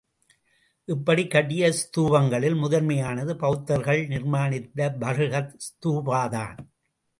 இப்படிக் 0.85 1.31
கட்டிய 1.31 1.69
ஸ்தூபங்களில் 1.69 2.55
முதன்மையானது 2.55 3.33
பெளத்தர்கள் 3.33 4.01
நிர்மாணித்த 4.07 4.91
பர்ஹுத் 4.99 5.57
ஸ்தூபாதான். 5.67 6.57